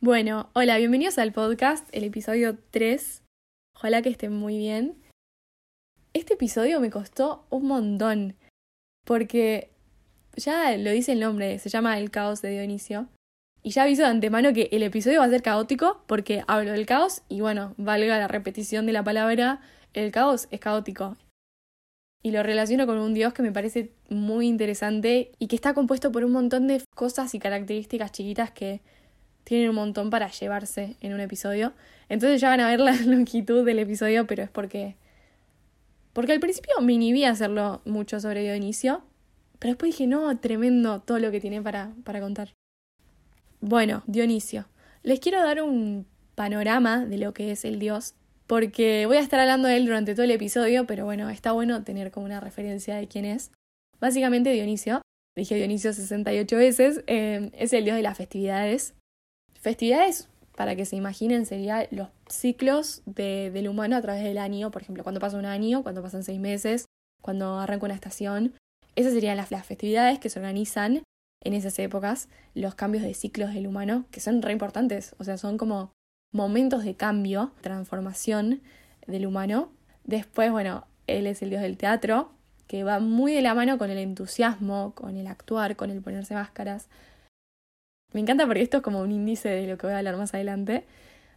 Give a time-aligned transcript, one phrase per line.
[0.00, 3.24] Bueno, hola, bienvenidos al podcast, el episodio 3.
[3.74, 4.94] Ojalá que estén muy bien.
[6.12, 8.36] Este episodio me costó un montón,
[9.04, 9.72] porque
[10.36, 13.08] ya lo dice el nombre, se llama El caos de Dionisio.
[13.64, 16.86] Y ya aviso de antemano que el episodio va a ser caótico porque hablo del
[16.86, 19.60] caos y bueno, valga la repetición de la palabra,
[19.94, 21.16] el caos es caótico.
[22.22, 26.12] Y lo relaciono con un dios que me parece muy interesante y que está compuesto
[26.12, 28.80] por un montón de cosas y características chiquitas que
[29.48, 31.72] tienen un montón para llevarse en un episodio.
[32.10, 34.94] Entonces ya van a ver la longitud del episodio, pero es porque.
[36.12, 39.02] Porque al principio me inhibí a hacerlo mucho sobre Dionisio,
[39.58, 42.52] pero después dije, no, tremendo todo lo que tiene para, para contar.
[43.60, 44.66] Bueno, Dionisio.
[45.02, 48.14] Les quiero dar un panorama de lo que es el dios,
[48.46, 51.84] porque voy a estar hablando de él durante todo el episodio, pero bueno, está bueno
[51.84, 53.50] tener como una referencia de quién es.
[53.98, 55.00] Básicamente Dionisio,
[55.36, 58.94] dije Dionisio 68 veces, eh, es el dios de las festividades,
[59.60, 64.70] Festividades, para que se imaginen, serían los ciclos de, del humano a través del año,
[64.70, 66.86] por ejemplo, cuando pasa un año, cuando pasan seis meses,
[67.22, 68.54] cuando arranca una estación.
[68.96, 71.02] Esas serían las, las festividades que se organizan
[71.44, 75.38] en esas épocas, los cambios de ciclos del humano, que son re importantes, o sea,
[75.38, 75.92] son como
[76.32, 78.60] momentos de cambio, transformación
[79.06, 79.70] del humano.
[80.04, 82.32] Después, bueno, él es el dios del teatro,
[82.66, 86.34] que va muy de la mano con el entusiasmo, con el actuar, con el ponerse
[86.34, 86.88] máscaras,
[88.12, 90.32] me encanta porque esto es como un índice de lo que voy a hablar más
[90.34, 90.84] adelante.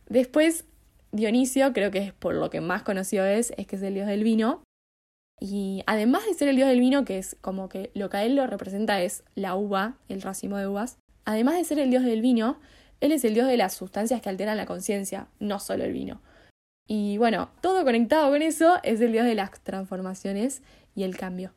[0.08, 0.66] Después,
[1.12, 4.08] Dionisio, creo que es por lo que más conocido es, es que es el dios
[4.08, 4.64] del vino.
[5.40, 8.24] Y además de ser el dios del vino, que es como que lo que a
[8.24, 12.04] él lo representa es la uva, el racimo de uvas, además de ser el dios
[12.04, 12.60] del vino,
[13.02, 16.22] él es el dios de las sustancias que alteran la conciencia, no solo el vino.
[16.88, 20.62] Y bueno, todo conectado con eso es el dios de las transformaciones
[20.96, 21.54] y el cambio.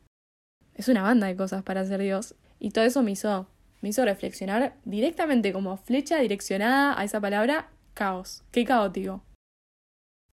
[0.73, 2.35] Es una banda de cosas para ser dios.
[2.59, 3.47] Y todo eso me hizo
[3.81, 8.43] me hizo reflexionar directamente como flecha direccionada a esa palabra caos.
[8.51, 9.23] Qué caótico.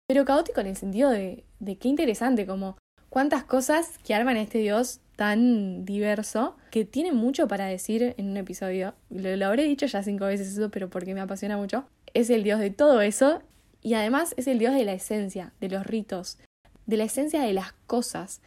[0.07, 1.45] Pero caótico en el sentido de,
[1.79, 2.77] qué interesante, como
[3.09, 8.29] cuántas cosas que arman a este dios tan diverso, que tiene mucho para decir en
[8.29, 8.93] un episodio.
[9.09, 11.85] Lo, lo habré dicho ya cinco veces eso, pero porque me apasiona mucho.
[12.13, 13.41] Es el dios de todo eso
[13.81, 16.39] y además es el dios de la esencia, de los ritos,
[16.85, 18.41] de la esencia de las cosas.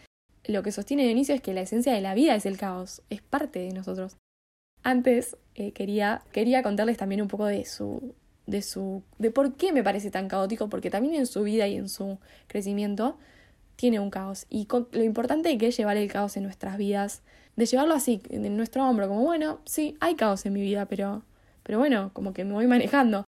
[0.44, 3.22] Lo que sostiene Dionisio es que la esencia de la vida es el caos, es
[3.22, 4.16] parte de nosotros.
[4.84, 8.14] Antes eh, quería, quería contarles también un poco de su,
[8.46, 11.76] de su, de por qué me parece tan caótico, porque también en su vida y
[11.76, 13.16] en su crecimiento
[13.76, 14.46] tiene un caos.
[14.50, 17.22] Y lo importante que es llevar el caos en nuestras vidas,
[17.56, 21.22] de llevarlo así, en nuestro hombro, como bueno, sí, hay caos en mi vida, pero,
[21.62, 23.24] pero bueno, como que me voy manejando.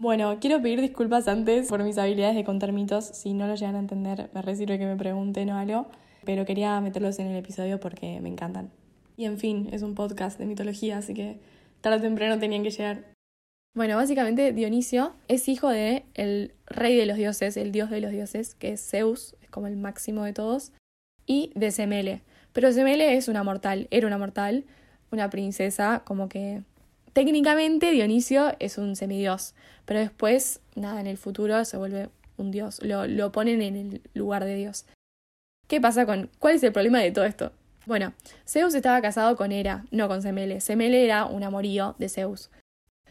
[0.00, 3.04] Bueno, quiero pedir disculpas antes por mis habilidades de contar mitos.
[3.04, 5.86] Si no lo llegan a entender, me recibe que me pregunten o algo.
[6.24, 8.70] Pero quería meterlos en el episodio porque me encantan.
[9.16, 11.38] Y en fin, es un podcast de mitología, así que
[11.80, 13.04] tarde o temprano tenían que llegar.
[13.74, 18.12] Bueno, básicamente Dionisio es hijo de el rey de los dioses, el dios de los
[18.12, 20.72] dioses, que es Zeus, es como el máximo de todos,
[21.26, 22.22] y de Semele.
[22.52, 24.64] Pero Semele es una mortal, era una mortal,
[25.10, 26.62] una princesa, como que
[27.12, 29.54] técnicamente Dionisio es un semidios,
[29.84, 34.02] pero después, nada, en el futuro se vuelve un dios, lo, lo ponen en el
[34.14, 34.86] lugar de Dios.
[35.68, 37.52] ¿Qué pasa con cuál es el problema de todo esto?
[37.86, 38.14] Bueno,
[38.46, 40.60] Zeus estaba casado con Hera, no con Semele.
[40.60, 42.50] Semele era un amorío de Zeus.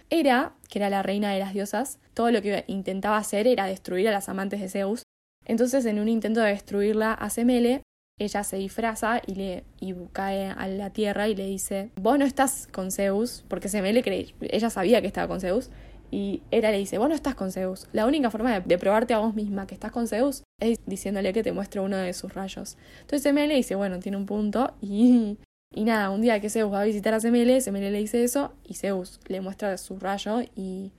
[0.10, 4.08] Hera, que era la reina de las diosas, todo lo que intentaba hacer era destruir
[4.08, 5.04] a las amantes de Zeus.
[5.46, 7.84] Entonces, en un intento de destruirla a Semele,
[8.20, 9.64] ella se disfraza y le
[10.12, 14.34] cae a la tierra y le dice, vos no estás con Zeus, porque Semele cree,
[14.42, 15.70] ella sabía que estaba con Zeus,
[16.14, 17.88] y Hera le dice, vos no estás con Zeus.
[17.92, 21.42] La única forma de, probarte a vos misma que estás con Zeus es diciéndole que
[21.42, 22.78] te muestre uno de sus rayos.
[23.02, 25.40] Entonces Semele le dice, bueno, tiene un punto y,
[25.74, 28.54] y nada, un día que Zeus va a visitar a Semele, Semele le dice eso
[28.64, 30.92] y Zeus le muestra su rayo y,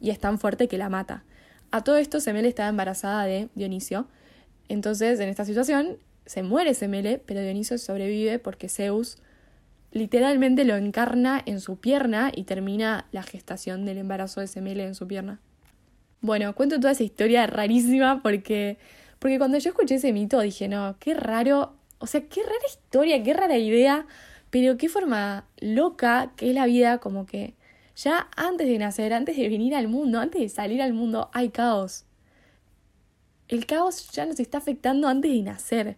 [0.00, 1.24] y es tan fuerte que la mata.
[1.72, 4.06] A todo esto Semele estaba embarazada de Dionisio.
[4.68, 9.18] Entonces, en esta situación, se muere Semele, pero Dionisio sobrevive porque Zeus
[9.92, 14.94] literalmente lo encarna en su pierna y termina la gestación del embarazo de Semele en
[14.94, 15.40] su pierna.
[16.20, 18.78] Bueno, cuento toda esa historia rarísima porque,
[19.18, 23.22] porque cuando yo escuché ese mito dije, no, qué raro, o sea, qué rara historia,
[23.22, 24.06] qué rara idea,
[24.50, 27.54] pero qué forma loca que es la vida, como que
[27.96, 31.50] ya antes de nacer, antes de venir al mundo, antes de salir al mundo, hay
[31.50, 32.04] caos.
[33.48, 35.96] El caos ya nos está afectando antes de nacer.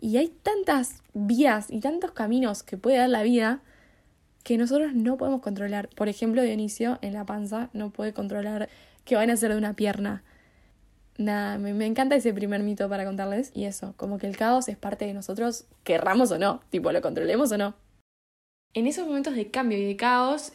[0.00, 3.62] Y hay tantas vías y tantos caminos que puede dar la vida
[4.44, 5.88] que nosotros no podemos controlar.
[5.88, 8.68] Por ejemplo, Dionisio en la panza no puede controlar
[9.04, 10.22] qué van a hacer de una pierna.
[11.16, 13.50] Nada, me, me, encanta ese primer mito para contarles.
[13.54, 17.00] Y eso, como que el caos es parte de nosotros, querramos o no, tipo lo
[17.00, 17.74] controlemos o no.
[18.74, 20.52] En esos momentos de cambio y de caos,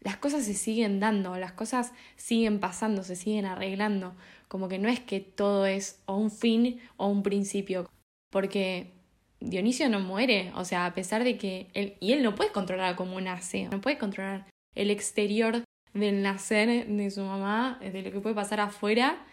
[0.00, 4.14] las cosas se siguen dando, las cosas siguen pasando, se siguen arreglando.
[4.48, 7.88] Como que no es que todo es o un fin o un principio.
[8.30, 8.92] Porque
[9.40, 12.96] Dionisio no muere, o sea, a pesar de que él, y él no puede controlar
[12.96, 15.62] cómo nace, no puede controlar el exterior
[15.92, 19.26] del nacer de su mamá, de lo que puede pasar afuera,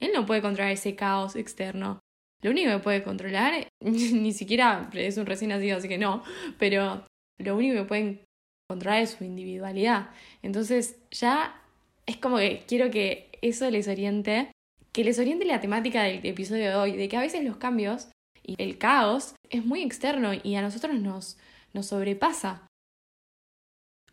[0.00, 2.00] él no puede controlar ese caos externo.
[2.42, 6.22] Lo único que puede controlar, ni siquiera es un recién nacido, así que no,
[6.58, 7.06] pero
[7.38, 8.20] lo único que pueden
[8.68, 10.10] controlar es su individualidad.
[10.42, 11.62] Entonces ya
[12.04, 14.50] es como que quiero que eso les oriente,
[14.92, 18.08] que les oriente la temática del episodio de hoy, de que a veces los cambios
[18.46, 21.36] y el caos es muy externo y a nosotros nos,
[21.72, 22.66] nos sobrepasa.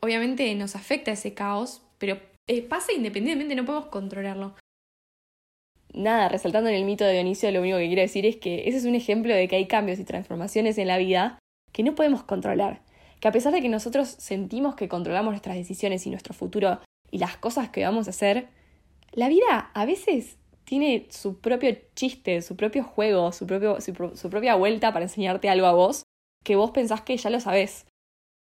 [0.01, 4.55] Obviamente nos afecta ese caos, pero eh, pasa independientemente, no podemos controlarlo.
[5.93, 8.77] Nada, resaltando en el mito de Dionisio, lo único que quiero decir es que ese
[8.77, 11.37] es un ejemplo de que hay cambios y transformaciones en la vida
[11.71, 12.81] que no podemos controlar.
[13.19, 16.79] Que a pesar de que nosotros sentimos que controlamos nuestras decisiones y nuestro futuro
[17.11, 18.47] y las cosas que vamos a hacer,
[19.11, 24.55] la vida a veces tiene su propio chiste, su propio juego, su, propio, su, propia
[24.55, 26.03] vuelta para enseñarte algo a vos
[26.43, 27.85] que vos pensás que ya lo sabés.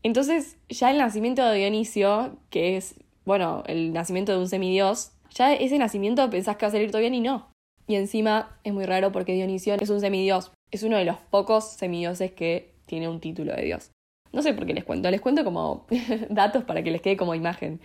[0.03, 2.95] Entonces, ya el nacimiento de Dionisio, que es,
[3.25, 7.01] bueno, el nacimiento de un semidios, ya ese nacimiento pensás que va a salir todo
[7.01, 7.49] bien y no.
[7.87, 11.69] Y encima es muy raro porque Dionisio es un semidios, es uno de los pocos
[11.69, 13.91] semidioses que tiene un título de dios.
[14.31, 15.85] No sé por qué les cuento, les cuento como
[16.29, 17.79] datos para que les quede como imagen.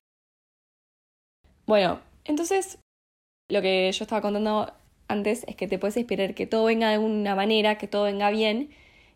[1.66, 2.78] Bueno, entonces
[3.48, 4.72] lo que yo estaba contando
[5.08, 8.30] antes es que te puedes esperar que todo venga de una manera, que todo venga
[8.30, 8.70] bien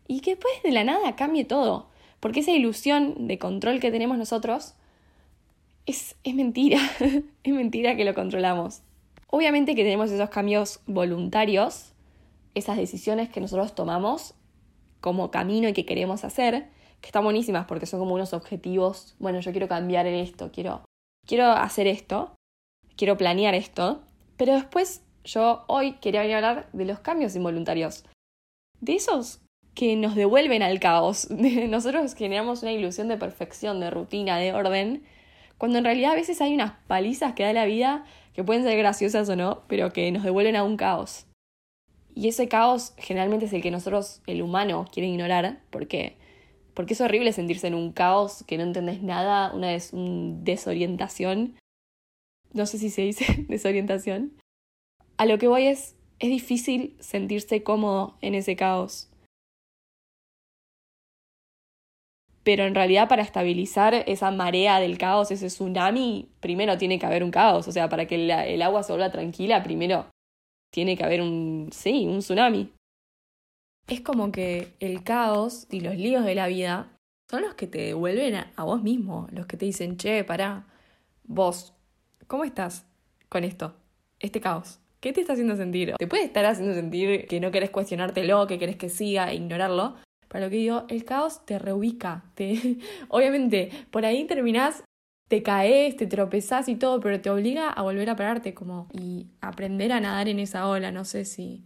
[0.07, 1.87] y que después de la nada cambie todo.
[2.19, 4.73] Porque esa ilusión de control que tenemos nosotros
[5.85, 6.79] es, es mentira,
[7.43, 8.81] es mentira que lo controlamos.
[9.27, 11.93] Obviamente que tenemos esos cambios voluntarios,
[12.55, 14.35] esas decisiones que nosotros tomamos
[15.01, 16.69] como camino y que queremos hacer,
[17.01, 20.85] que están buenísimas porque son como unos objetivos, bueno, yo quiero cambiar en esto, quiero,
[21.27, 22.35] quiero hacer esto,
[22.95, 24.01] quiero planear esto,
[24.37, 28.03] pero después yo hoy quería hablar de los cambios involuntarios.
[28.79, 29.41] De esos
[29.73, 31.29] que nos devuelven al caos.
[31.69, 35.03] Nosotros generamos una ilusión de perfección, de rutina, de orden,
[35.57, 38.77] cuando en realidad a veces hay unas palizas que da la vida que pueden ser
[38.77, 41.25] graciosas o no, pero que nos devuelven a un caos.
[42.15, 46.17] Y ese caos generalmente es el que nosotros, el humano, quiere ignorar, porque
[46.73, 51.55] porque es horrible sentirse en un caos que no entendés nada, una des un desorientación
[52.53, 54.33] no sé si se dice desorientación.
[55.17, 59.09] A lo que voy es, es difícil sentirse cómodo en ese caos.
[62.43, 67.23] Pero en realidad para estabilizar esa marea del caos, ese tsunami, primero tiene que haber
[67.23, 67.67] un caos.
[67.67, 70.07] O sea, para que el agua se vuelva tranquila, primero
[70.73, 72.73] tiene que haber un, sí, un tsunami.
[73.87, 76.97] Es como que el caos y los líos de la vida
[77.29, 80.65] son los que te devuelven a, vos mismo, los que te dicen, che, pará,
[81.23, 81.73] vos,
[82.27, 82.85] ¿Cómo estás
[83.29, 83.75] con esto?
[84.19, 84.79] Este caos.
[84.99, 85.93] ¿Qué te está haciendo sentir?
[85.97, 89.95] Te puede estar haciendo sentir que no querés cuestionártelo, que querés que siga e ignorarlo.
[90.29, 92.23] Pero lo que digo, el caos te reubica.
[92.35, 92.79] Te...
[93.09, 94.83] Obviamente, por ahí terminás,
[95.27, 99.27] te caes, te tropezás y todo, pero te obliga a volver a pararte como y
[99.41, 100.91] aprender a nadar en esa ola.
[100.91, 101.65] No sé si,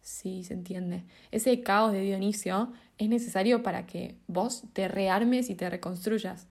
[0.00, 1.04] si se entiende.
[1.30, 6.48] Ese caos de Dionisio es necesario para que vos te rearmes y te reconstruyas.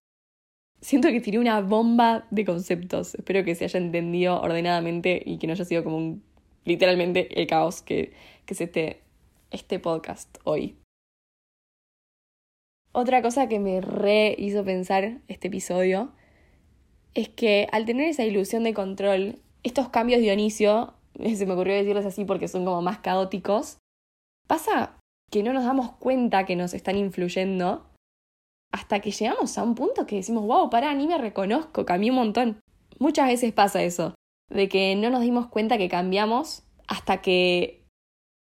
[0.79, 3.15] Siento que tiré una bomba de conceptos.
[3.15, 6.23] Espero que se haya entendido ordenadamente y que no haya sido como un,
[6.65, 8.13] literalmente el caos que,
[8.45, 9.01] que es este,
[9.51, 10.77] este podcast hoy.
[12.91, 16.11] Otra cosa que me re hizo pensar este episodio
[17.13, 20.93] es que al tener esa ilusión de control, estos cambios Dionisio,
[21.35, 23.77] se me ocurrió decirles así porque son como más caóticos,
[24.47, 24.97] pasa
[25.31, 27.85] que no nos damos cuenta que nos están influyendo
[28.71, 32.17] hasta que llegamos a un punto que decimos, wow, pará, ni me reconozco, cambié un
[32.17, 32.59] montón.
[32.99, 34.15] Muchas veces pasa eso,
[34.49, 37.85] de que no nos dimos cuenta que cambiamos hasta que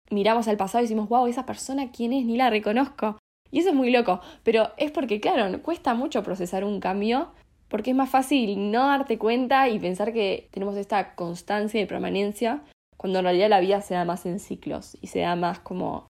[0.10, 3.18] miramos al pasado y decimos, wow, esa persona quién es, ni la reconozco.
[3.52, 7.32] Y eso es muy loco, pero es porque, claro, cuesta mucho procesar un cambio,
[7.70, 12.64] porque es más fácil no darte cuenta y pensar que tenemos esta constancia y permanencia,
[12.98, 16.08] cuando en realidad la vida se da más en ciclos y se da más como,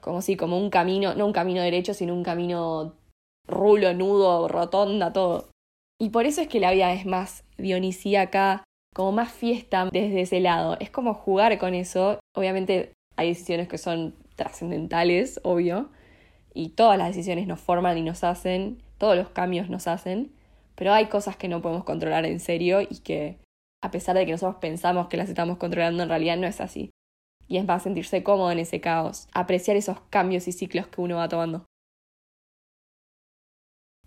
[0.00, 2.94] como si, como un camino, no un camino derecho, sino un camino
[3.48, 5.48] rulo, nudo, rotonda, todo.
[6.00, 8.62] Y por eso es que la vida es más dionisíaca,
[8.94, 10.76] como más fiesta desde ese lado.
[10.80, 12.20] Es como jugar con eso.
[12.36, 15.90] Obviamente hay decisiones que son trascendentales, obvio,
[16.54, 20.32] y todas las decisiones nos forman y nos hacen, todos los cambios nos hacen,
[20.76, 23.38] pero hay cosas que no podemos controlar en serio y que
[23.82, 26.90] a pesar de que nosotros pensamos que las estamos controlando, en realidad no es así.
[27.48, 31.16] Y es más sentirse cómodo en ese caos, apreciar esos cambios y ciclos que uno
[31.16, 31.64] va tomando.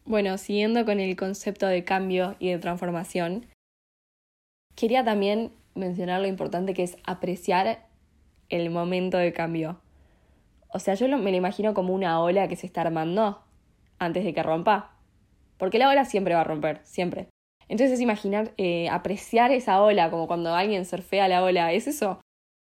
[0.05, 3.45] Bueno, siguiendo con el concepto de cambio y de transformación,
[4.75, 7.87] quería también mencionar lo importante que es apreciar
[8.49, 9.79] el momento de cambio.
[10.73, 13.43] O sea, yo me lo imagino como una ola que se está armando
[13.99, 14.97] antes de que rompa.
[15.57, 17.27] Porque la ola siempre va a romper, siempre.
[17.67, 22.19] Entonces es imaginar, eh, apreciar esa ola, como cuando alguien surfea la ola, es eso.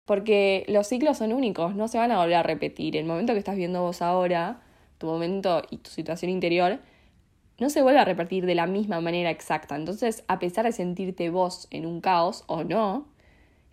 [0.06, 2.96] Porque los ciclos son únicos, no se van a volver a repetir.
[2.96, 4.62] El momento que estás viendo vos ahora,
[4.96, 6.80] tu momento y tu situación interior,
[7.58, 9.74] no se vuelve a repetir de la misma manera exacta.
[9.76, 13.08] Entonces, a pesar de sentirte vos en un caos o no,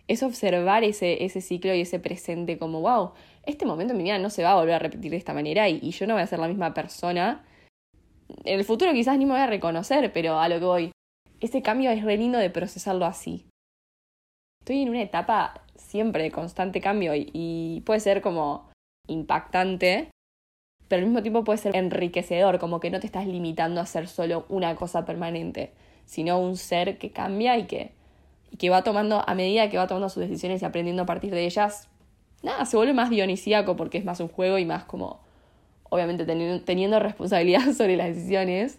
[0.08, 3.12] es observar ese, ese ciclo y ese presente como, wow,
[3.44, 5.68] este momento en mi vida no se va a volver a repetir de esta manera
[5.68, 7.44] y, y yo no voy a ser la misma persona.
[8.44, 10.92] En el futuro quizás ni me voy a reconocer, pero a lo que voy,
[11.40, 13.46] ese cambio es re lindo de procesarlo así.
[14.60, 18.68] Estoy en una etapa siempre de constante cambio y, y puede ser como
[19.06, 20.10] impactante,
[20.88, 24.08] pero al mismo tiempo puede ser enriquecedor, como que no te estás limitando a ser
[24.08, 25.72] solo una cosa permanente,
[26.04, 27.92] sino un ser que cambia y que,
[28.58, 31.44] que va tomando, a medida que va tomando sus decisiones y aprendiendo a partir de
[31.44, 31.88] ellas,
[32.42, 35.20] nada, se vuelve más dionisíaco porque es más un juego y más como,
[35.84, 38.78] obviamente teniendo, teniendo responsabilidad sobre las decisiones,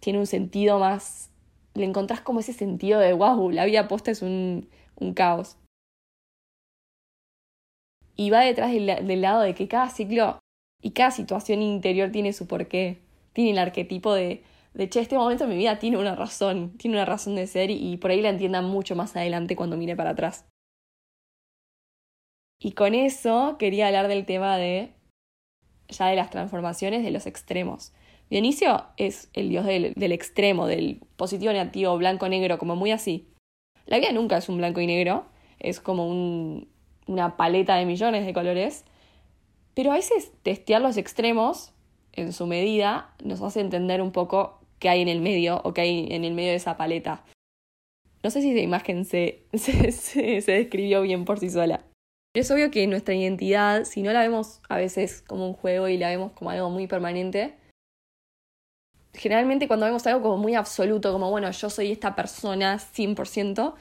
[0.00, 1.30] tiene un sentido más,
[1.74, 5.58] le encontrás como ese sentido de, wow, la vida posta es un, un caos
[8.18, 10.40] y va detrás del, lado de que cada ciclo
[10.82, 12.98] y cada situación interior tiene su porqué,
[13.32, 14.42] tiene el arquetipo de,
[14.74, 17.70] de, che, este momento de mi vida tiene una razón, tiene una razón de ser
[17.70, 20.46] y, por ahí la entienda mucho más adelante cuando mire para atrás.
[22.60, 24.92] Y con eso quería hablar del tema de
[25.88, 27.92] ya de las transformaciones de los extremos.
[28.30, 33.28] Dionisio es el dios del, del extremo, del positivo, negativo, blanco, negro, como muy así.
[33.86, 35.26] La vida nunca es un blanco y negro,
[35.60, 36.68] es como un,
[37.08, 38.84] una paleta de millones de colores,
[39.74, 41.72] pero a veces testear los extremos
[42.12, 45.82] en su medida nos hace entender un poco qué hay en el medio o qué
[45.82, 47.24] hay en el medio de esa paleta.
[48.22, 51.84] No sé si esa imagen se, se, se, describió bien por sí sola.
[52.34, 55.96] Es obvio que nuestra identidad, si no la vemos a veces como un juego y
[55.96, 57.54] la vemos como algo muy permanente,
[59.14, 63.74] generalmente cuando vemos algo como muy absoluto, como bueno, yo soy esta persona 100%,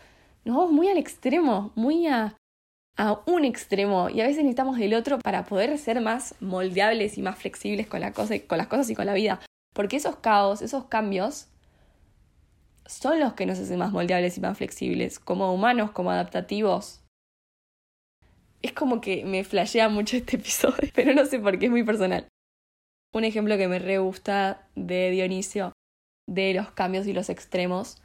[0.45, 2.35] nos vamos muy al extremo, muy a
[2.97, 7.21] a un extremo y a veces necesitamos del otro para poder ser más moldeables y
[7.21, 9.39] más flexibles con, la cosa, con las cosas y con la vida.
[9.73, 11.47] Porque esos caos, esos cambios,
[12.87, 17.01] son los que nos hacen más moldeables y más flexibles, como humanos, como adaptativos.
[18.63, 21.83] Es como que me flashea mucho este episodio, pero no sé por qué es muy
[21.83, 22.27] personal.
[23.13, 25.73] Un ejemplo que me re gusta de Dionisio,
[26.27, 28.01] de los cambios y los extremos,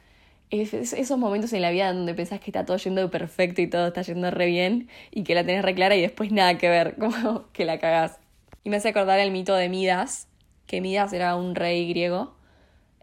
[0.49, 4.01] esos momentos en la vida donde pensás que está todo yendo perfecto y todo está
[4.03, 7.51] yendo re bien y que la tenés re clara y después nada que ver, como
[7.51, 8.19] que la cagás.
[8.63, 10.27] Y me hace acordar el mito de Midas,
[10.67, 12.35] que Midas era un rey griego,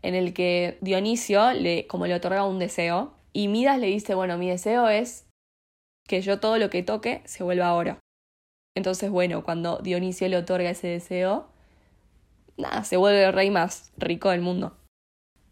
[0.03, 4.39] en el que Dionisio le, como le otorga un deseo, y Midas le dice, bueno,
[4.39, 5.27] mi deseo es
[6.09, 7.99] que yo todo lo que toque se vuelva oro.
[8.75, 11.49] Entonces, bueno, cuando Dionisio le otorga ese deseo,
[12.57, 14.77] nada, se vuelve el rey más rico del mundo.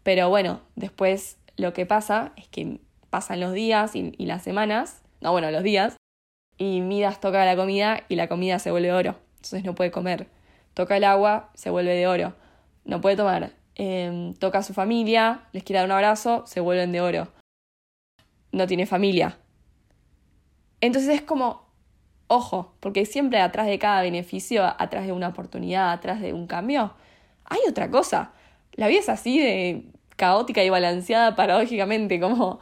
[0.03, 5.31] Pero bueno, después lo que pasa es que pasan los días y, las semanas, no,
[5.31, 5.97] bueno, los días,
[6.57, 9.15] y Midas toca la comida y la comida se vuelve oro.
[9.35, 10.27] Entonces no puede comer.
[10.73, 12.33] Toca el agua, se vuelve de oro.
[12.85, 13.51] No puede tomar.
[13.75, 17.27] Em, toca a su familia, les quiere dar un abrazo, se vuelven de oro.
[18.51, 19.37] No tiene familia.
[20.81, 21.69] Entonces es como,
[22.27, 26.93] ojo, porque siempre atrás de cada beneficio, atrás de una oportunidad, atrás de un cambio,
[27.45, 28.33] hay otra cosa.
[28.73, 32.59] La vida es así de caótica y balanceada paradójicamente, como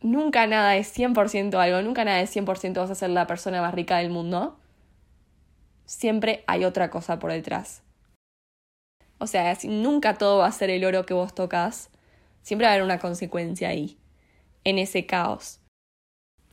[0.00, 3.72] nunca nada es 100% algo, nunca nada es 100% vas a ser la persona más
[3.72, 4.58] rica del mundo.
[5.86, 7.82] Siempre hay otra cosa por detrás.
[9.18, 11.90] O sea, nunca todo va a ser el oro que vos tocas,
[12.42, 13.96] siempre va a haber una consecuencia ahí,
[14.64, 15.60] en ese caos.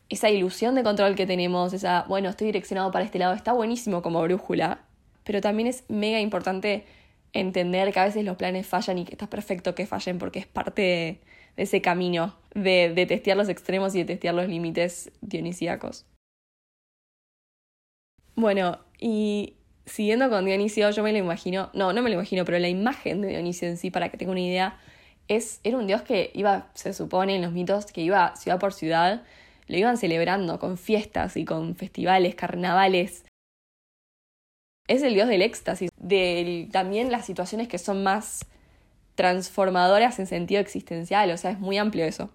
[0.08, 4.02] Esa ilusión de control que tenemos, esa, bueno, estoy direccionado para este lado, está buenísimo
[4.02, 4.84] como brújula,
[5.24, 6.86] pero también es mega importante
[7.32, 10.46] entender que a veces los planes fallan y que está perfecto que fallen porque es
[10.46, 11.20] parte de,
[11.56, 16.06] ese camino de, de, testear los extremos y de testear los límites dionisíacos.
[18.34, 22.58] Bueno, y siguiendo con Dionisio, yo me lo imagino, no, no me lo imagino, pero
[22.58, 24.78] la imagen de Dionisio en sí, para que tenga una idea,
[25.28, 28.72] es, era un dios que iba, se supone en los mitos, que iba ciudad por
[28.72, 29.22] ciudad,
[29.66, 33.24] lo iban celebrando con fiestas y con festivales, carnavales,
[34.90, 38.44] es el dios del éxtasis, de también las situaciones que son más
[39.14, 42.30] transformadoras en sentido existencial, o sea, es muy amplio eso.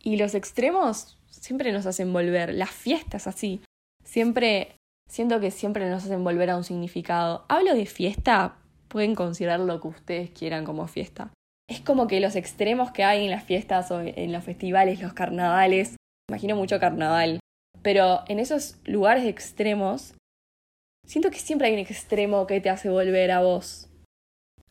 [0.00, 3.60] Y los extremos siempre nos hacen volver, las fiestas así,
[4.04, 4.76] siempre,
[5.08, 7.44] siento que siempre nos hacen volver a un significado.
[7.48, 8.56] Hablo de fiesta
[8.86, 11.32] pueden considerar lo que ustedes quieran como fiesta.
[11.68, 15.12] Es como que los extremos que hay en las fiestas o en los festivales, los
[15.12, 15.96] carnavales,
[16.28, 17.40] imagino mucho carnaval,
[17.82, 20.14] pero en esos lugares extremos,
[21.06, 23.88] siento que siempre hay un extremo que te hace volver a vos.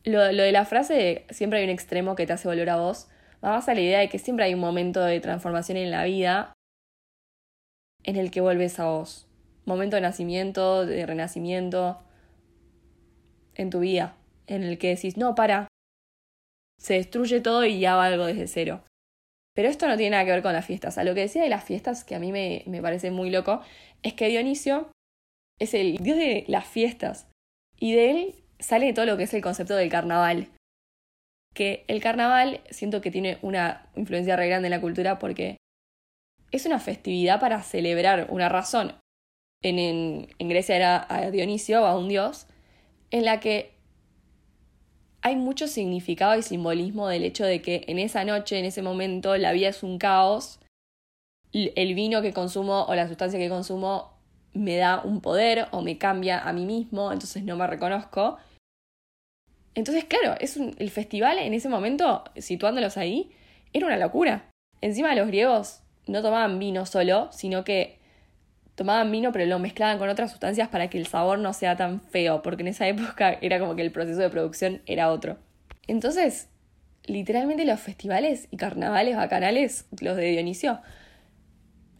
[0.04, 3.08] Lo, de la frase siempre hay un extremo que te hace volver a vos,
[3.44, 6.04] va más a la idea de que siempre hay un momento de transformación en la
[6.04, 6.52] vida
[8.02, 9.26] en el que vuelves a vos.
[9.66, 12.02] Momento de nacimiento, de renacimiento
[13.54, 15.68] en tu vida, en el que decís, no, para,
[16.78, 18.82] se destruye todo y ya va algo desde cero.
[19.54, 20.96] Pero esto no tiene nada que ver con las fiestas.
[20.96, 23.60] A lo que decía de las fiestas, que a mí me, me parece muy loco,
[24.02, 24.90] es que Dionisio
[25.60, 27.28] es el dios de las fiestas.
[27.78, 30.48] Y de él sale todo lo que es el concepto del carnaval.
[31.54, 35.56] Que el carnaval siento que tiene una influencia re grande en la cultura porque
[36.50, 38.94] es una festividad para celebrar una razón.
[39.62, 39.78] En,
[40.38, 42.46] en, Grecia era a Dionisio, a un dios,
[43.10, 43.72] en la que
[45.22, 49.36] hay mucho significado y simbolismo del hecho de que en esa noche, en ese momento,
[49.36, 50.60] la vida es un caos,
[51.52, 54.19] el vino que consumo o la sustancia que consumo
[54.52, 58.38] me da un poder o me cambia a mí mismo, entonces no me reconozco.
[59.74, 63.30] Entonces, claro, es el festival en ese momento, situándolos ahí,
[63.72, 64.50] era una locura.
[64.80, 67.98] Encima los griegos no tomaban vino solo, sino que
[68.74, 72.00] tomaban vino pero lo mezclaban con otras sustancias para que el sabor no sea tan
[72.00, 75.38] feo, porque en esa época era como que el proceso de producción era otro.
[75.86, 76.48] Entonces,
[77.04, 80.80] literalmente los festivales y carnavales bacanales, los de Dionisio,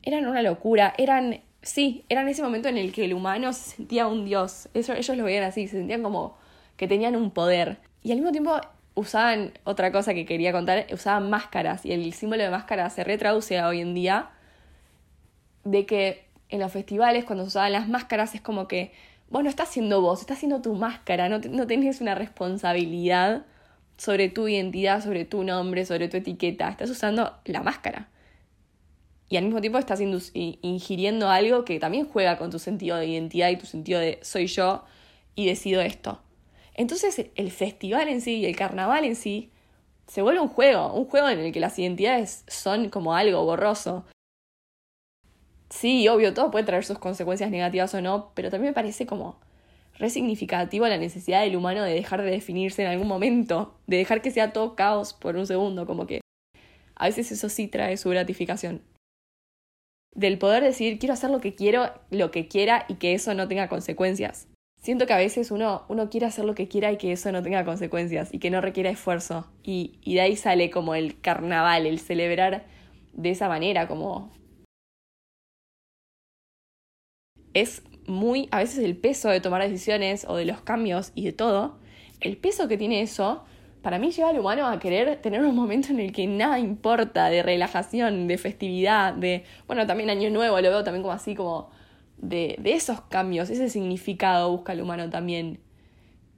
[0.02, 4.07] eran una locura, eran, sí, eran ese momento en el que el humano se sentía
[4.07, 6.37] un dios, Eso, ellos lo veían así, se sentían como
[6.76, 7.79] que tenían un poder.
[8.02, 8.61] Y al mismo tiempo
[8.95, 13.62] usaban otra cosa que quería contar, usaban máscaras, y el símbolo de máscara se retraduce
[13.62, 14.31] hoy en día
[15.64, 18.93] de que en los festivales, cuando se usaban las máscaras, es como que
[19.29, 23.45] vos no estás siendo vos, estás siendo tu máscara, no, no tenés una responsabilidad
[23.97, 28.09] sobre tu identidad, sobre tu nombre, sobre tu etiqueta, estás usando la máscara.
[29.31, 33.49] Y al mismo tiempo estás ingiriendo algo que también juega con tu sentido de identidad
[33.49, 34.85] y tu sentido de soy yo
[35.37, 36.21] y decido esto.
[36.75, 39.52] Entonces el festival en sí y el carnaval en sí
[40.09, 44.04] se vuelve un juego, un juego en el que las identidades son como algo borroso,
[45.69, 49.39] sí, obvio, todo puede traer sus consecuencias negativas o no, pero también me parece como
[49.97, 54.33] resignificativo la necesidad del humano de dejar de definirse en algún momento, de dejar que
[54.33, 56.21] sea todo caos por un segundo, como que
[56.97, 58.83] a veces eso sí trae su gratificación.
[60.15, 63.49] Del poder decir quiero hacer lo que quiero, lo que quiera y que eso no
[63.49, 64.49] tenga consecuencias.
[64.83, 67.43] Siento que a veces uno, uno quiere hacer lo que quiera y que eso no
[67.43, 69.47] tenga consecuencias y que no requiera esfuerzo.
[69.63, 72.65] Y, y de ahí sale como el carnaval, el celebrar
[73.13, 74.33] de esa manera, como
[77.55, 81.33] es muy, a veces el peso de tomar decisiones o de los cambios y de
[81.33, 81.79] todo,
[82.21, 83.45] el peso que tiene eso,
[83.82, 87.28] para mí lleva al humano a querer tener un momento en el que nada importa,
[87.28, 91.71] de relajación, de festividad, de, bueno, también año nuevo, lo veo también como así, como
[92.19, 95.60] de, de esos cambios, ese significado busca el humano también.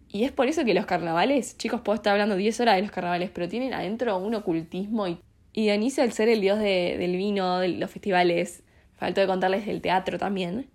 [0.09, 2.91] Y es por eso que los carnavales, chicos, puedo estar hablando 10 horas de los
[2.91, 5.19] carnavales, pero tienen adentro un ocultismo y,
[5.53, 8.63] y Dionisio, al ser el dios de, del vino, de los festivales,
[8.95, 10.69] faltó de contarles del teatro también,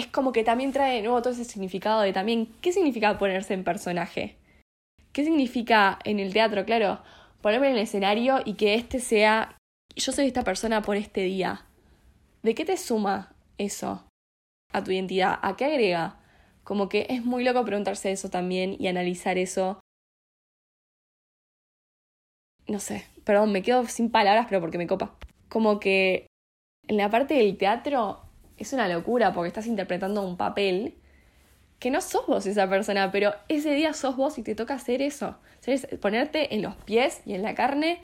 [0.00, 3.54] es como que también trae de nuevo todo ese significado de también qué significa ponerse
[3.54, 4.36] en personaje.
[5.12, 6.64] ¿Qué significa en el teatro?
[6.64, 7.02] Claro,
[7.40, 9.58] ponerme en el escenario y que este sea,
[9.96, 11.66] yo soy esta persona por este día.
[12.42, 14.04] ¿De qué te suma eso
[14.72, 15.38] a tu identidad?
[15.42, 16.20] ¿A qué agrega?
[16.62, 19.80] Como que es muy loco preguntarse eso también y analizar eso.
[22.68, 25.16] No sé, perdón, me quedo sin palabras, pero porque me copa.
[25.48, 26.28] Como que
[26.86, 28.22] en la parte del teatro
[28.56, 30.99] es una locura porque estás interpretando un papel
[31.80, 35.00] que no sos vos esa persona, pero ese día sos vos y te toca hacer
[35.02, 35.36] eso.
[36.00, 38.02] Ponerte en los pies y en la carne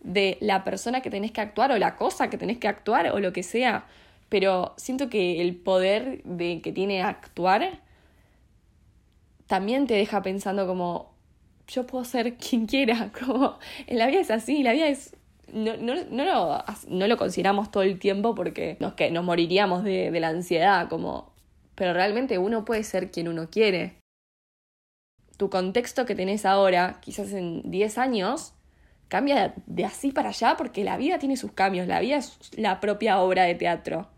[0.00, 3.20] de la persona que tenés que actuar o la cosa que tenés que actuar o
[3.20, 3.86] lo que sea.
[4.28, 7.80] Pero siento que el poder de que tiene actuar
[9.46, 11.14] también te deja pensando como
[11.68, 15.14] yo puedo ser quien quiera, como en la vida es así, la vida es
[15.52, 19.84] no, no, no, lo, no lo consideramos todo el tiempo porque nos, que nos moriríamos
[19.84, 21.31] de, de la ansiedad, como,
[21.82, 23.96] pero realmente uno puede ser quien uno quiere.
[25.36, 28.54] Tu contexto que tenés ahora, quizás en 10 años,
[29.08, 32.78] cambia de así para allá porque la vida tiene sus cambios, la vida es la
[32.78, 34.08] propia obra de teatro.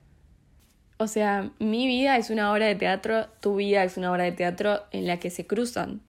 [0.98, 4.32] O sea, mi vida es una obra de teatro, tu vida es una obra de
[4.32, 6.02] teatro en la que se cruzan.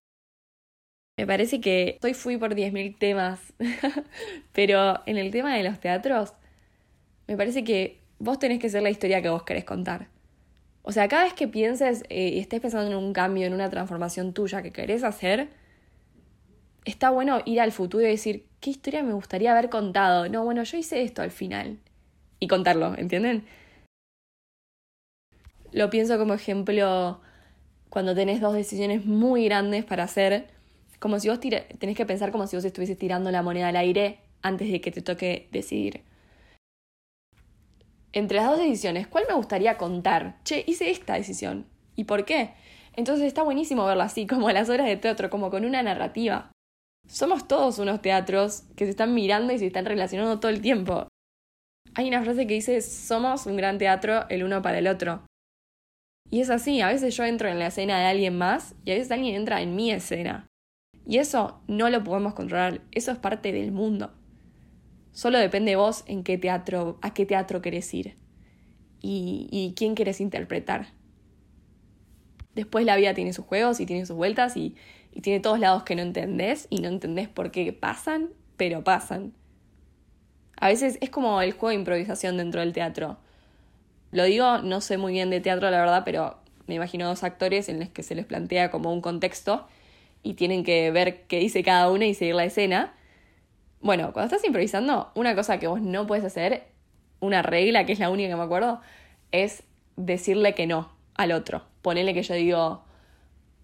[1.18, 3.40] Me parece que estoy fui por 10.000 temas,
[4.52, 6.34] pero en el tema de los teatros,
[7.28, 10.14] me parece que vos tenés que ser la historia que vos querés contar.
[10.88, 13.72] O sea, cada vez que pienses eh, y estés pensando en un cambio, en una
[13.72, 15.50] transformación tuya que querés hacer,
[16.86, 20.30] está bueno ir al futuro y decir, ¿qué historia me gustaría haber contado?
[20.30, 21.80] No, bueno, yo hice esto al final.
[22.40, 23.46] Y contarlo, ¿entienden?
[25.72, 27.20] Lo pienso como ejemplo
[27.90, 30.50] cuando tenés dos decisiones muy grandes para hacer,
[31.00, 34.20] como si vos tenés que pensar como si vos estuvieses tirando la moneda al aire
[34.44, 36.04] antes de que te toque decidir.
[38.16, 40.38] Entre las dos decisiones, ¿cuál me gustaría contar?
[40.46, 41.68] Che, hice esta decisión.
[41.98, 42.54] ¿Y por qué?
[42.96, 46.50] Entonces está buenísimo verlo así, como las obras de teatro, como con una narrativa.
[47.08, 51.10] Somos todos unos teatros que se están mirando y se están relacionando todo el tiempo.
[51.94, 55.26] Hay una frase que dice, somos un gran teatro el uno para el otro.
[56.32, 58.96] Y es así, a veces yo entro en la escena de alguien más y a
[58.96, 60.48] veces alguien entra en mi escena.
[61.06, 64.14] Y eso no lo podemos controlar, eso es parte del mundo.
[65.16, 68.18] Solo depende de vos en qué teatro, a qué teatro querés ir
[69.02, 70.88] y, y quién querés interpretar.
[72.54, 74.76] Después la vida tiene sus juegos y tiene sus vueltas y,
[75.14, 79.32] y tiene todos lados que no entendés y no entendés por qué pasan, pero pasan.
[80.58, 83.18] A veces es como el juego de improvisación dentro del teatro.
[84.12, 87.70] Lo digo, no sé muy bien de teatro, la verdad, pero me imagino dos actores
[87.70, 89.66] en los que se les plantea como un contexto
[90.24, 92.94] y tienen que ver qué dice cada uno y seguir la escena.
[93.86, 96.64] Bueno, cuando estás improvisando, una cosa que vos no puedes hacer,
[97.20, 98.82] una regla que es la única que me acuerdo,
[99.32, 99.62] es
[99.96, 101.62] decirle que no al otro.
[101.84, 102.84] Ponerle que yo digo,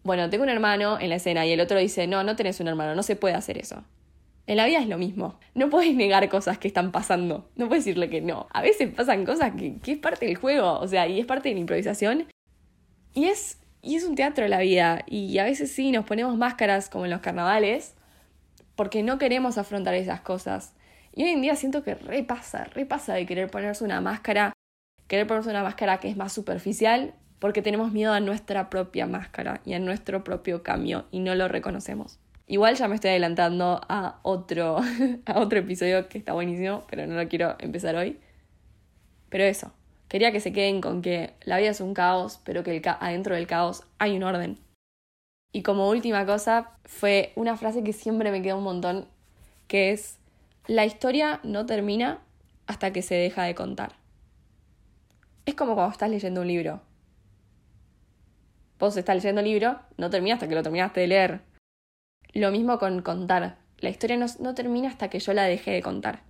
[0.03, 2.67] bueno, tengo un hermano en la escena y el otro dice, no, no tenés un
[2.67, 3.83] hermano, no se puede hacer eso.
[4.45, 5.39] En la vida es lo mismo.
[5.55, 7.49] No puedes negar cosas que están pasando.
[7.55, 8.45] No puedes decirle que no.
[8.51, 11.49] A veces pasan cosas que, que es parte del juego, o sea, y es parte
[11.49, 12.27] de la improvisación.
[13.15, 15.03] Y es, y es un teatro la vida.
[15.07, 17.95] Y a veces sí, nos ponemos máscaras como en los carnavales
[18.81, 20.73] porque no queremos afrontar esas cosas.
[21.13, 24.53] Y hoy en día siento que repasa, repasa de querer ponerse una máscara,
[25.07, 29.61] querer ponerse una máscara que es más superficial, porque tenemos miedo a nuestra propia máscara
[29.65, 32.17] y a nuestro propio cambio y no lo reconocemos.
[32.47, 34.77] Igual ya me estoy adelantando a otro,
[35.27, 38.19] a otro episodio que está buenísimo, pero no lo quiero empezar hoy.
[39.29, 39.71] Pero eso,
[40.07, 43.45] quería que se queden con que la vida es un caos, pero que adentro del
[43.45, 44.57] caos hay un orden.
[45.51, 49.07] Y como última cosa, fue una frase que siempre me quedó un montón,
[49.67, 50.17] que es,
[50.67, 52.19] la historia no termina
[52.67, 53.93] hasta que se deja de contar.
[55.45, 56.81] Es como cuando estás leyendo un libro.
[58.79, 61.41] Vos estás leyendo un libro, no termina hasta que lo terminaste de leer.
[62.33, 63.57] Lo mismo con contar.
[63.79, 66.21] La historia no, no termina hasta que yo la deje de contar.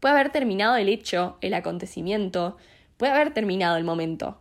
[0.00, 2.56] Puede haber terminado el hecho, el acontecimiento,
[2.96, 4.39] puede haber terminado el momento,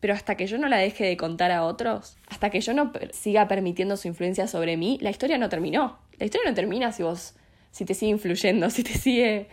[0.00, 2.92] pero hasta que yo no la deje de contar a otros, hasta que yo no
[3.12, 5.98] siga permitiendo su influencia sobre mí, la historia no terminó.
[6.18, 7.34] La historia no termina si vos,
[7.70, 9.48] si te sigue influyendo, si te sigue,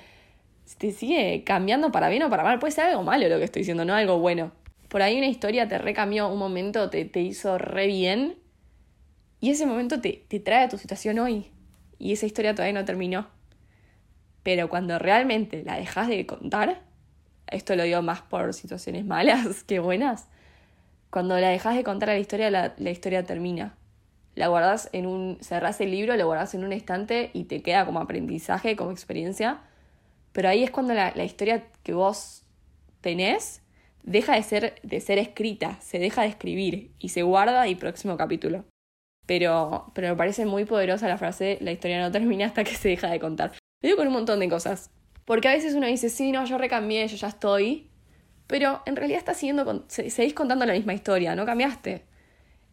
[0.66, 2.60] si te sigue cambiando para bien o para mal.
[2.60, 4.52] Puede ser algo malo lo que estoy diciendo, no algo bueno.
[4.88, 8.38] Por ahí una historia te recambió un momento, te, te hizo re bien,
[9.40, 11.52] y ese momento te, te trae a tu situación hoy.
[12.00, 13.28] Y esa historia todavía no terminó.
[14.44, 16.82] Pero cuando realmente la dejas de contar,
[17.48, 20.28] esto lo digo más por situaciones malas que buenas,
[21.10, 23.76] cuando la dejas de contar a la historia, la, historia termina.
[24.36, 25.38] La guardas en un.
[25.42, 29.62] cerrás el libro, lo guardas en un estante y te queda como aprendizaje, como experiencia.
[30.32, 32.44] Pero ahí es cuando la, la historia que vos
[33.02, 33.62] tenés
[34.04, 38.16] deja de ser, de ser escrita, se deja de escribir y se guarda y próximo
[38.18, 38.66] capítulo.
[39.26, 42.90] Pero, pero me parece muy poderosa la frase, la historia no termina hasta que se
[42.90, 43.52] deja de contar.
[43.82, 44.90] Lo digo con un montón de cosas.
[45.26, 47.90] Porque a veces uno dice, sí, no, yo recambié, yo ya estoy
[48.48, 52.04] pero en realidad estás siguiendo, seguís contando la misma historia, no cambiaste.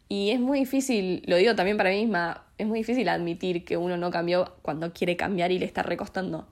[0.08, 3.76] Y es muy difícil, lo digo también para mí misma, es muy difícil admitir que
[3.76, 6.46] uno no cambió cuando quiere cambiar y le está recostando.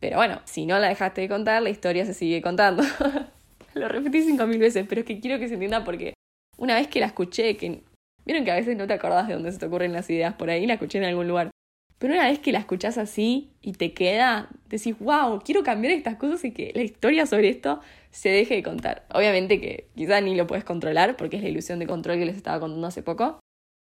[0.00, 2.82] Pero bueno, si no la dejaste de contar, la historia se sigue contando.
[3.74, 6.14] lo repetí cinco mil veces, pero es que quiero que se entienda porque
[6.56, 7.82] una vez que la escuché, que
[8.24, 10.50] vieron que a veces no te acordás de dónde se te ocurren las ideas por
[10.50, 11.50] ahí, la escuché en algún lugar.
[11.98, 16.16] Pero una vez que la escuchás así y te queda, decís, wow, quiero cambiar estas
[16.16, 19.06] cosas y que la historia sobre esto se deje de contar.
[19.12, 22.36] Obviamente que quizá ni lo puedes controlar porque es la ilusión de control que les
[22.36, 23.40] estaba contando hace poco,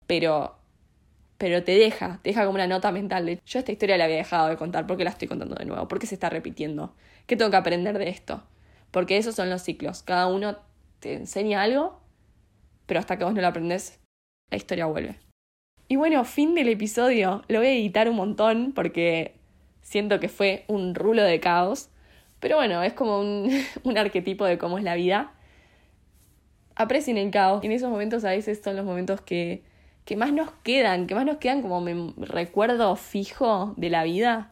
[0.08, 0.58] pero
[1.38, 4.18] pero te deja, te deja como una nota mental de yo esta historia la había
[4.18, 5.88] dejado de contar, ¿por qué la estoy contando de nuevo?
[5.88, 6.96] ¿Por qué se está repitiendo?
[7.28, 8.44] ¿Qué tengo que aprender de esto?
[8.92, 10.58] Porque esos son los ciclos, cada uno
[11.00, 12.00] te enseña algo,
[12.86, 14.00] pero hasta que vos no lo aprendes,
[14.52, 15.20] la historia vuelve.
[15.88, 17.44] Y bueno, fin del episodio.
[17.48, 19.36] Lo voy a editar un montón porque
[19.82, 21.90] siento que fue un rulo de caos.
[22.44, 23.50] Pero bueno, es como un,
[23.86, 25.32] un arquetipo de cómo es la vida.
[26.76, 27.64] Aprecien el caos.
[27.64, 29.64] En esos momentos a veces son los momentos que,
[30.04, 34.52] que más nos quedan, que más nos quedan como me recuerdo fijo de la vida.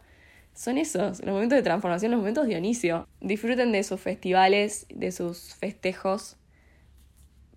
[0.54, 3.06] son esos, los momentos de transformación, los momentos de Dionisio.
[3.20, 6.38] Disfruten de sus festivales, de sus festejos.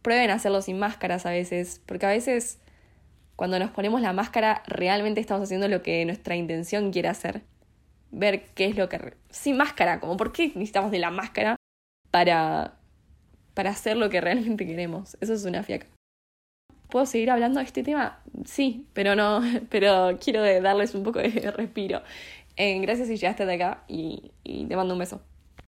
[0.01, 2.59] Prueben hacerlo sin máscaras a veces, porque a veces
[3.37, 7.43] cuando nos ponemos la máscara realmente estamos haciendo lo que nuestra intención quiere hacer.
[8.11, 9.15] Ver qué es lo que...
[9.29, 11.55] Sin máscara, como por qué necesitamos de la máscara
[12.11, 12.75] para,
[13.53, 15.17] para hacer lo que realmente queremos.
[15.21, 15.87] Eso es una fiaca.
[16.89, 18.21] ¿Puedo seguir hablando de este tema?
[18.45, 22.01] Sí, pero no, pero quiero darles un poco de respiro.
[22.55, 25.21] Eh, gracias si llegaste de acá y te mando un beso.